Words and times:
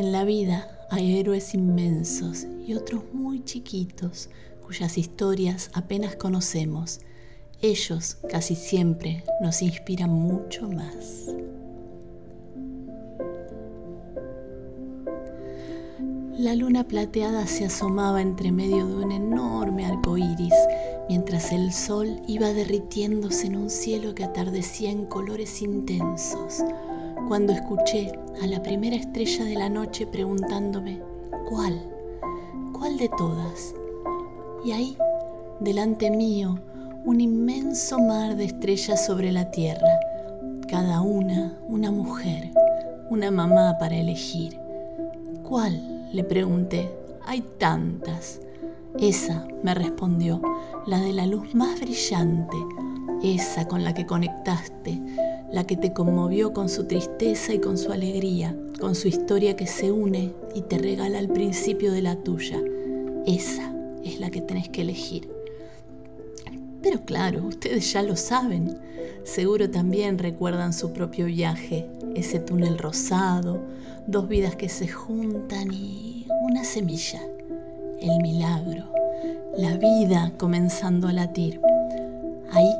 En 0.00 0.12
la 0.12 0.24
vida 0.24 0.66
hay 0.88 1.18
héroes 1.18 1.52
inmensos 1.52 2.46
y 2.66 2.72
otros 2.72 3.02
muy 3.12 3.44
chiquitos 3.44 4.30
cuyas 4.64 4.96
historias 4.96 5.70
apenas 5.74 6.16
conocemos. 6.16 7.00
Ellos 7.60 8.16
casi 8.30 8.54
siempre 8.54 9.24
nos 9.42 9.60
inspiran 9.60 10.08
mucho 10.08 10.70
más. 10.70 11.26
La 16.38 16.54
luna 16.54 16.88
plateada 16.88 17.46
se 17.46 17.66
asomaba 17.66 18.22
entre 18.22 18.52
medio 18.52 18.86
de 18.86 19.04
un 19.04 19.12
enorme 19.12 19.84
arco 19.84 20.16
iris, 20.16 20.54
mientras 21.10 21.52
el 21.52 21.74
sol 21.74 22.22
iba 22.26 22.54
derritiéndose 22.54 23.48
en 23.48 23.56
un 23.56 23.68
cielo 23.68 24.14
que 24.14 24.24
atardecía 24.24 24.90
en 24.90 25.04
colores 25.04 25.60
intensos. 25.60 26.64
Cuando 27.28 27.52
escuché 27.52 28.12
a 28.42 28.46
la 28.46 28.62
primera 28.62 28.96
estrella 28.96 29.44
de 29.44 29.54
la 29.54 29.68
noche 29.68 30.06
preguntándome, 30.06 31.00
¿cuál? 31.48 31.80
¿Cuál 32.72 32.96
de 32.96 33.08
todas? 33.16 33.74
Y 34.64 34.72
ahí, 34.72 34.96
delante 35.60 36.10
mío, 36.10 36.58
un 37.04 37.20
inmenso 37.20 37.98
mar 37.98 38.36
de 38.36 38.44
estrellas 38.44 39.04
sobre 39.06 39.32
la 39.32 39.50
tierra, 39.50 40.00
cada 40.68 41.00
una 41.00 41.60
una 41.70 41.92
mujer, 41.92 42.50
una 43.10 43.30
mamá 43.30 43.78
para 43.78 43.96
elegir. 43.96 44.58
¿Cuál? 45.48 46.10
Le 46.12 46.24
pregunté. 46.24 46.90
Hay 47.24 47.42
tantas. 47.58 48.40
Esa, 48.98 49.46
me 49.62 49.72
respondió, 49.72 50.42
la 50.86 50.98
de 50.98 51.12
la 51.12 51.26
luz 51.26 51.54
más 51.54 51.80
brillante, 51.80 52.56
esa 53.22 53.66
con 53.68 53.84
la 53.84 53.94
que 53.94 54.06
conectaste, 54.06 55.00
la 55.52 55.64
que 55.64 55.76
te 55.76 55.92
conmovió 55.92 56.52
con 56.52 56.68
su 56.68 56.84
tristeza 56.84 57.52
y 57.52 57.58
con 57.58 57.76
su 57.76 57.92
alegría, 57.92 58.56
con 58.80 58.94
su 58.94 59.08
historia 59.08 59.56
que 59.56 59.66
se 59.66 59.92
une 59.92 60.32
y 60.54 60.62
te 60.62 60.78
regala 60.78 61.18
el 61.18 61.28
principio 61.28 61.92
de 61.92 62.02
la 62.02 62.16
tuya. 62.16 62.60
Esa 63.26 63.72
es 64.04 64.20
la 64.20 64.30
que 64.30 64.40
tenés 64.40 64.68
que 64.68 64.82
elegir. 64.82 65.28
Pero 66.82 67.04
claro, 67.04 67.44
ustedes 67.46 67.92
ya 67.92 68.02
lo 68.02 68.16
saben. 68.16 68.78
Seguro 69.24 69.70
también 69.70 70.18
recuerdan 70.18 70.72
su 70.72 70.92
propio 70.92 71.26
viaje, 71.26 71.86
ese 72.14 72.40
túnel 72.40 72.78
rosado, 72.78 73.60
dos 74.06 74.28
vidas 74.28 74.56
que 74.56 74.68
se 74.68 74.88
juntan 74.88 75.72
y 75.72 76.26
una 76.42 76.64
semilla, 76.64 77.20
el 78.00 78.22
milagro, 78.22 78.86
la 79.56 79.76
vida 79.76 80.32
comenzando 80.38 81.08
a 81.08 81.12
latir. 81.12 81.60
Ahí 82.50 82.72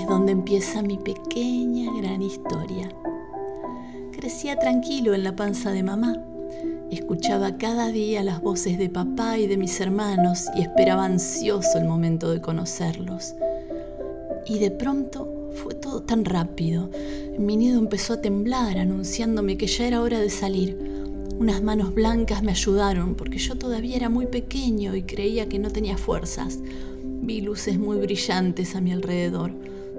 es 0.00 0.06
donde 0.08 0.32
empieza 0.32 0.82
mi 0.82 0.96
pequeña 0.96 1.92
gran 1.96 2.22
historia. 2.22 2.88
Crecía 4.12 4.58
tranquilo 4.58 5.14
en 5.14 5.24
la 5.24 5.36
panza 5.36 5.72
de 5.72 5.82
mamá. 5.82 6.16
Escuchaba 6.90 7.56
cada 7.56 7.88
día 7.88 8.22
las 8.22 8.40
voces 8.40 8.78
de 8.78 8.88
papá 8.88 9.38
y 9.38 9.46
de 9.46 9.56
mis 9.56 9.80
hermanos 9.80 10.46
y 10.56 10.62
esperaba 10.62 11.04
ansioso 11.04 11.78
el 11.78 11.84
momento 11.86 12.30
de 12.30 12.40
conocerlos. 12.40 13.34
Y 14.46 14.58
de 14.58 14.70
pronto 14.70 15.50
fue 15.54 15.74
todo 15.74 16.02
tan 16.02 16.24
rápido. 16.24 16.90
Mi 17.38 17.56
nido 17.56 17.78
empezó 17.78 18.14
a 18.14 18.20
temblar, 18.20 18.78
anunciándome 18.78 19.56
que 19.56 19.66
ya 19.66 19.86
era 19.86 20.02
hora 20.02 20.20
de 20.20 20.30
salir. 20.30 20.78
Unas 21.38 21.62
manos 21.62 21.94
blancas 21.94 22.42
me 22.42 22.52
ayudaron 22.52 23.14
porque 23.16 23.38
yo 23.38 23.56
todavía 23.56 23.96
era 23.96 24.08
muy 24.08 24.26
pequeño 24.26 24.94
y 24.94 25.02
creía 25.02 25.48
que 25.48 25.58
no 25.58 25.70
tenía 25.70 25.96
fuerzas. 25.96 26.60
Vi 27.02 27.40
luces 27.40 27.78
muy 27.78 27.98
brillantes 27.98 28.76
a 28.76 28.80
mi 28.80 28.92
alrededor. 28.92 29.52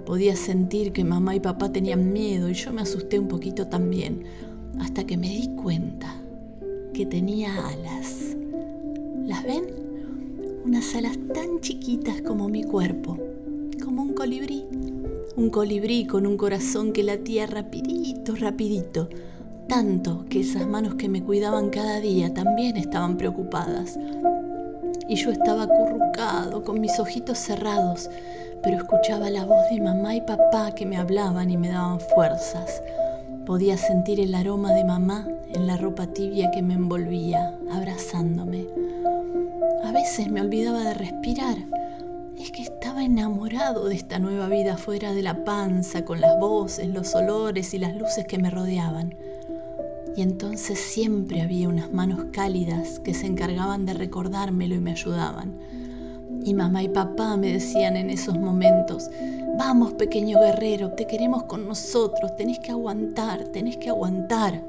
Podía 0.05 0.35
sentir 0.35 0.91
que 0.91 1.03
mamá 1.03 1.35
y 1.35 1.39
papá 1.39 1.71
tenían 1.71 2.13
miedo 2.13 2.49
y 2.49 2.53
yo 2.53 2.71
me 2.71 2.81
asusté 2.81 3.19
un 3.19 3.27
poquito 3.27 3.67
también, 3.67 4.23
hasta 4.79 5.05
que 5.05 5.17
me 5.17 5.29
di 5.29 5.49
cuenta 5.55 6.15
que 6.93 7.05
tenía 7.05 7.53
alas. 7.67 8.35
¿Las 9.25 9.43
ven? 9.43 9.65
Unas 10.63 10.95
alas 10.95 11.17
tan 11.33 11.59
chiquitas 11.61 12.21
como 12.21 12.47
mi 12.49 12.63
cuerpo, 12.63 13.17
como 13.83 14.03
un 14.03 14.13
colibrí 14.13 14.65
un 15.35 15.49
colibrí 15.49 16.05
con 16.05 16.25
un 16.25 16.37
corazón 16.37 16.93
que 16.93 17.03
latía 17.03 17.45
rapidito, 17.45 18.35
rapidito, 18.35 19.09
tanto 19.67 20.25
que 20.29 20.39
esas 20.39 20.65
manos 20.65 20.95
que 20.95 21.09
me 21.09 21.21
cuidaban 21.21 21.69
cada 21.69 21.99
día 21.99 22.33
también 22.33 22.77
estaban 22.77 23.17
preocupadas. 23.17 23.99
Y 25.09 25.15
yo 25.15 25.31
estaba 25.31 25.63
acurrucado, 25.63 26.63
con 26.63 26.79
mis 26.79 26.99
ojitos 26.99 27.37
cerrados, 27.37 28.09
pero 28.63 28.77
escuchaba 28.77 29.29
la 29.29 29.45
voz 29.45 29.69
de 29.69 29.81
mamá 29.81 30.15
y 30.15 30.21
papá 30.21 30.73
que 30.73 30.85
me 30.85 30.97
hablaban 30.97 31.51
y 31.51 31.57
me 31.57 31.69
daban 31.69 31.99
fuerzas. 31.99 32.81
Podía 33.45 33.77
sentir 33.77 34.19
el 34.19 34.33
aroma 34.33 34.73
de 34.73 34.83
mamá 34.83 35.27
en 35.53 35.67
la 35.67 35.77
ropa 35.77 36.07
tibia 36.07 36.51
que 36.51 36.61
me 36.61 36.73
envolvía, 36.73 37.57
abrazándome. 37.71 38.65
A 39.83 39.91
veces 39.91 40.29
me 40.29 40.41
olvidaba 40.41 40.83
de 40.83 40.93
respirar 40.93 41.57
es 42.37 42.51
que 42.51 42.61
estaba 42.63 43.03
enamorado 43.03 43.87
de 43.87 43.95
esta 43.95 44.19
nueva 44.19 44.47
vida 44.47 44.77
fuera 44.77 45.13
de 45.13 45.23
la 45.23 45.43
panza, 45.43 46.05
con 46.05 46.21
las 46.21 46.37
voces, 46.39 46.87
los 46.89 47.15
olores 47.15 47.73
y 47.73 47.79
las 47.79 47.95
luces 47.95 48.25
que 48.27 48.37
me 48.37 48.49
rodeaban. 48.49 49.15
Y 50.15 50.21
entonces 50.21 50.79
siempre 50.79 51.41
había 51.41 51.69
unas 51.69 51.91
manos 51.91 52.25
cálidas 52.31 52.99
que 52.99 53.13
se 53.13 53.25
encargaban 53.25 53.85
de 53.85 53.93
recordármelo 53.93 54.75
y 54.75 54.79
me 54.79 54.91
ayudaban. 54.91 55.55
Y 56.45 56.53
mamá 56.53 56.83
y 56.83 56.89
papá 56.89 57.37
me 57.37 57.53
decían 57.53 57.97
en 57.97 58.11
esos 58.11 58.37
momentos, 58.37 59.09
vamos 59.57 59.93
pequeño 59.93 60.39
guerrero, 60.39 60.91
te 60.91 61.07
queremos 61.07 61.45
con 61.45 61.67
nosotros, 61.67 62.35
tenés 62.35 62.59
que 62.59 62.69
aguantar, 62.69 63.45
tenés 63.45 63.77
que 63.77 63.89
aguantar. 63.89 64.63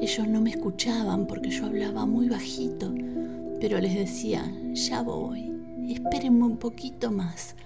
Ellos 0.00 0.28
no 0.28 0.40
me 0.40 0.50
escuchaban 0.50 1.26
porque 1.26 1.50
yo 1.50 1.66
hablaba 1.66 2.06
muy 2.06 2.28
bajito, 2.28 2.94
pero 3.60 3.80
les 3.80 3.96
decía, 3.96 4.48
ya 4.72 5.02
voy, 5.02 5.52
espérenme 5.88 6.44
un 6.44 6.58
poquito 6.58 7.10
más. 7.10 7.56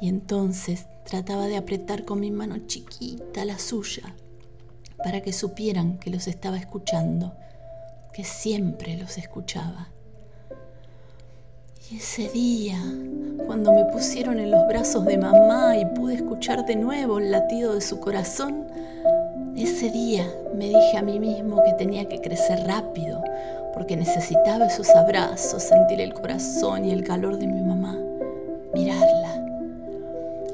Y 0.00 0.08
entonces 0.08 0.86
trataba 1.02 1.48
de 1.48 1.56
apretar 1.56 2.04
con 2.04 2.20
mi 2.20 2.30
mano 2.30 2.58
chiquita 2.68 3.44
la 3.44 3.58
suya 3.58 4.14
para 4.98 5.20
que 5.20 5.32
supieran 5.32 5.98
que 5.98 6.10
los 6.10 6.28
estaba 6.28 6.58
escuchando, 6.58 7.34
que 8.12 8.22
siempre 8.22 8.96
los 8.96 9.18
escuchaba. 9.18 9.88
Y 11.88 11.98
ese 11.98 12.28
día, 12.30 12.78
cuando 13.46 13.72
me 13.72 13.84
pusieron 13.84 14.40
en 14.40 14.50
los 14.50 14.66
brazos 14.66 15.04
de 15.04 15.18
mamá 15.18 15.76
y 15.76 15.84
pude 15.84 16.14
escuchar 16.14 16.66
de 16.66 16.74
nuevo 16.74 17.18
el 17.18 17.30
latido 17.30 17.74
de 17.74 17.80
su 17.80 18.00
corazón, 18.00 18.66
ese 19.56 19.90
día 19.90 20.28
me 20.56 20.66
dije 20.66 20.96
a 20.96 21.02
mí 21.02 21.20
mismo 21.20 21.62
que 21.62 21.74
tenía 21.74 22.08
que 22.08 22.20
crecer 22.20 22.66
rápido, 22.66 23.22
porque 23.72 23.96
necesitaba 23.96 24.66
esos 24.66 24.90
abrazos, 24.90 25.62
sentir 25.62 26.00
el 26.00 26.12
corazón 26.12 26.84
y 26.84 26.90
el 26.90 27.04
calor 27.04 27.38
de 27.38 27.46
mi 27.46 27.62
mamá, 27.62 27.96
mirarla. 28.74 29.46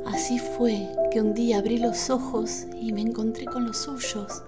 Así 0.04 0.38
fue 0.38 0.87
que 1.10 1.22
un 1.22 1.32
día 1.32 1.59
abrí 1.59 1.78
los 1.78 2.10
ojos 2.10 2.66
y 2.78 2.93
me 2.93 3.00
encontré 3.00 3.47
con 3.47 3.64
los 3.64 3.78
suyos. 3.78 4.43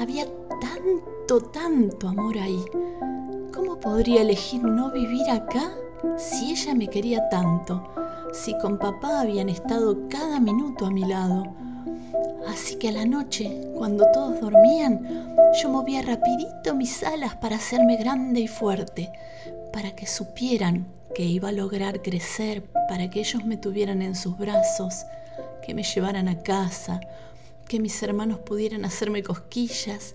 Había 0.00 0.24
tanto, 0.60 1.48
tanto 1.52 2.08
amor 2.08 2.36
ahí. 2.38 2.64
¿Cómo 3.56 3.80
podría 3.80 4.20
elegir 4.20 4.62
no 4.62 4.92
vivir 4.92 5.28
acá 5.30 5.72
si 6.16 6.52
ella 6.52 6.74
me 6.74 6.86
quería 6.86 7.28
tanto? 7.30 7.82
Si 8.32 8.56
con 8.58 8.78
papá 8.78 9.22
habían 9.22 9.48
estado 9.48 10.08
cada 10.08 10.38
minuto 10.38 10.86
a 10.86 10.90
mi 10.90 11.04
lado 11.04 11.44
Así 12.46 12.76
que 12.76 12.88
a 12.88 12.92
la 12.92 13.04
noche, 13.04 13.68
cuando 13.74 14.10
todos 14.12 14.40
dormían, 14.40 15.34
yo 15.60 15.68
movía 15.68 16.00
rapidito 16.02 16.74
mis 16.74 17.02
alas 17.02 17.34
para 17.34 17.56
hacerme 17.56 17.96
grande 17.96 18.40
y 18.40 18.48
fuerte, 18.48 19.12
para 19.72 19.96
que 19.96 20.06
supieran 20.06 20.86
que 21.14 21.24
iba 21.24 21.48
a 21.48 21.52
lograr 21.52 22.02
crecer, 22.02 22.62
para 22.88 23.10
que 23.10 23.20
ellos 23.20 23.44
me 23.44 23.56
tuvieran 23.56 24.00
en 24.00 24.14
sus 24.14 24.38
brazos, 24.38 25.04
que 25.66 25.74
me 25.74 25.82
llevaran 25.82 26.28
a 26.28 26.38
casa, 26.38 27.00
que 27.68 27.80
mis 27.80 28.00
hermanos 28.02 28.38
pudieran 28.38 28.84
hacerme 28.84 29.22
cosquillas, 29.22 30.14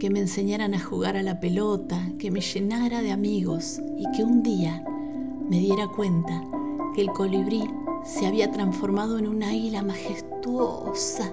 que 0.00 0.10
me 0.10 0.20
enseñaran 0.20 0.74
a 0.74 0.80
jugar 0.80 1.16
a 1.16 1.22
la 1.22 1.40
pelota, 1.40 2.00
que 2.18 2.30
me 2.30 2.40
llenara 2.40 3.02
de 3.02 3.12
amigos 3.12 3.80
y 3.98 4.10
que 4.16 4.24
un 4.24 4.42
día 4.42 4.84
me 5.48 5.58
diera 5.58 5.88
cuenta 5.88 6.42
que 6.94 7.02
el 7.02 7.08
colibrí 7.08 7.64
se 8.04 8.26
había 8.26 8.50
transformado 8.50 9.18
en 9.18 9.26
una 9.26 9.50
águila 9.50 9.82
majestuosa, 9.82 11.32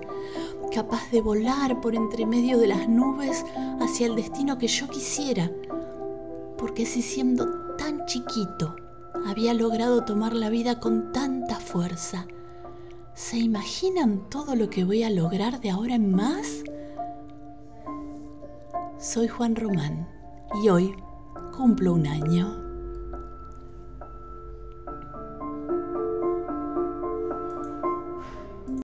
capaz 0.74 1.10
de 1.12 1.22
volar 1.22 1.80
por 1.82 1.96
entre 1.96 2.26
medio 2.26 2.58
de 2.58 2.68
las 2.68 2.90
nubes 2.90 3.46
hacia 3.80 4.08
el 4.08 4.16
destino 4.16 4.58
que 4.58 4.68
yo 4.68 4.88
quisiera, 4.90 5.50
porque 6.58 6.86
si 6.86 7.02
siendo 7.02 7.48
tan 7.78 8.06
chiquito 8.06 8.76
había 9.26 9.54
logrado 9.54 10.04
tomar 10.04 10.34
la 10.34 10.50
vida 10.50 10.80
con 10.80 11.12
tanta 11.14 11.56
fuerza, 11.56 12.28
¿se 13.16 13.38
imaginan 13.38 14.30
todo 14.30 14.56
lo 14.56 14.70
que 14.70 14.84
voy 14.84 15.04
a 15.04 15.10
lograr 15.10 15.60
de 15.62 15.70
ahora 15.70 15.96
en 15.96 16.12
más? 16.12 16.64
Soy 18.98 19.28
Juan 19.28 19.56
Román 19.56 20.08
y 20.64 20.70
hoy 20.70 20.96
cumplo 21.56 21.94
un 21.94 22.08
año. 22.08 22.73